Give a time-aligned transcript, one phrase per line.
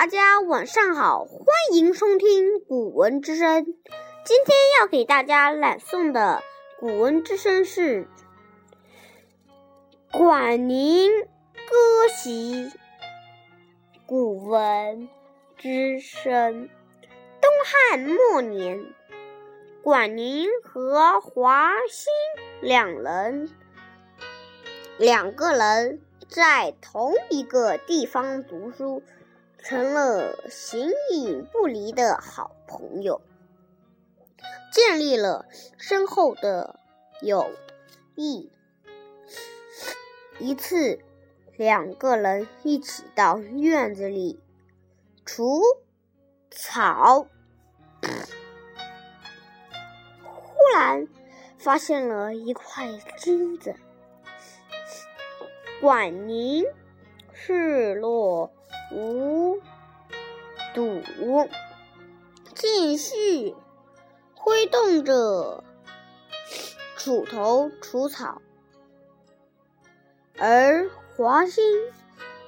[0.00, 3.66] 大家晚上好，欢迎收听《古文之声》。
[4.24, 6.42] 今天要给大家朗诵的
[6.80, 8.08] 《古文之声》是
[10.18, 12.54] 《管宁歌席》。
[14.06, 15.10] 古文
[15.58, 16.70] 之声，
[17.42, 18.82] 东汉末年，
[19.82, 22.06] 管宁和华歆
[22.62, 23.50] 两人，
[24.96, 29.02] 两个人在同一个地方读书。
[29.62, 33.20] 成了形影不离的好朋友，
[34.72, 35.46] 建立了
[35.78, 36.80] 深厚的
[37.20, 37.50] 友
[38.14, 38.50] 谊。
[40.38, 40.98] 一次，
[41.56, 44.40] 两个人一起到院子里
[45.24, 45.60] 除
[46.50, 47.26] 草，
[50.24, 51.06] 忽然
[51.58, 52.88] 发现了一块
[53.18, 53.74] 金子。
[55.80, 56.64] 管宁
[57.32, 58.52] 视落。
[58.92, 59.60] 无
[60.74, 61.02] 睹，
[62.54, 63.54] 继续
[64.34, 65.62] 挥动着
[66.96, 68.42] 锄头除草，
[70.38, 71.60] 而华歆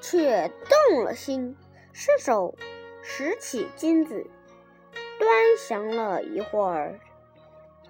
[0.00, 0.50] 却
[0.88, 1.56] 动了心，
[1.92, 2.56] 伸手
[3.02, 4.26] 拾起金子，
[5.18, 6.98] 端详了一会儿，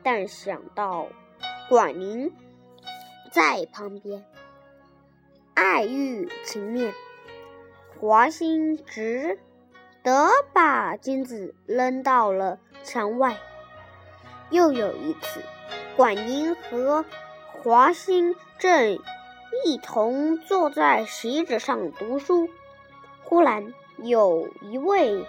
[0.02, 1.08] 但想到
[1.68, 2.30] 管宁
[3.32, 4.24] 在旁边，
[5.54, 6.92] 碍于情面。
[8.02, 9.38] 华歆只
[10.02, 13.36] 得把金子扔到了墙外。
[14.50, 15.40] 又有一次，
[15.96, 17.04] 管宁和
[17.62, 18.98] 华歆正
[19.64, 22.48] 一同坐在席子上读书，
[23.22, 25.24] 忽然有一位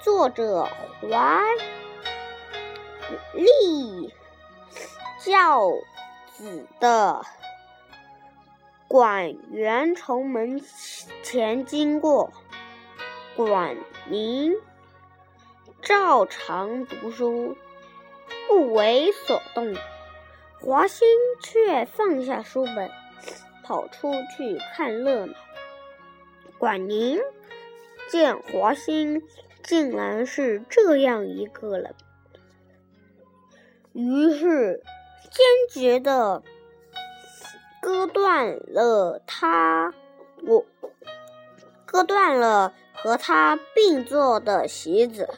[0.00, 0.68] 坐着
[1.00, 1.44] 华
[3.34, 4.12] 丽
[5.20, 5.70] 轿
[6.32, 7.24] 子的。
[8.96, 10.62] 管员从门
[11.22, 12.32] 前经过，
[13.36, 13.76] 管
[14.08, 14.54] 宁
[15.82, 17.58] 照常读书，
[18.48, 19.74] 不为所动。
[20.62, 21.02] 华歆
[21.42, 22.90] 却放下书本，
[23.62, 25.34] 跑出去看热闹。
[26.56, 27.20] 管宁
[28.08, 29.20] 见华歆
[29.62, 31.94] 竟然是这样一个人，
[33.92, 34.82] 于是
[35.24, 35.44] 坚
[35.82, 36.42] 决的。
[37.86, 39.94] 割断了他，
[40.44, 40.66] 我
[41.84, 45.28] 割断了和他并坐的席子，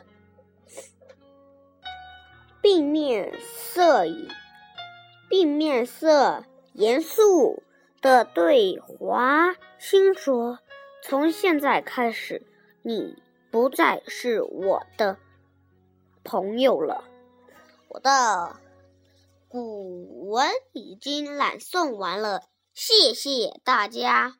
[2.63, 4.31] 并面色以
[5.29, 6.43] 并面色
[6.73, 7.63] 严肃
[8.01, 10.59] 的对华歆说
[11.05, 12.41] ：“从现在开始，
[12.81, 15.19] 你不再是我的
[16.25, 17.05] 朋友了，
[17.89, 18.57] 我的。”
[19.49, 22.43] 古文已经朗诵完了，
[22.75, 24.35] 谢谢大家。